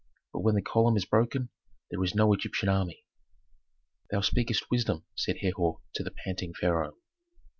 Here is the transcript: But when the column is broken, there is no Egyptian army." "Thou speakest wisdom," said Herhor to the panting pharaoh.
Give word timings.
But 0.33 0.39
when 0.39 0.55
the 0.55 0.63
column 0.63 0.97
is 0.97 1.05
broken, 1.05 1.49
there 1.91 2.03
is 2.03 2.15
no 2.15 2.33
Egyptian 2.33 2.69
army." 2.69 3.05
"Thou 4.09 4.21
speakest 4.21 4.71
wisdom," 4.71 5.05
said 5.15 5.41
Herhor 5.41 5.79
to 5.93 6.01
the 6.01 6.09
panting 6.09 6.55
pharaoh. 6.55 6.97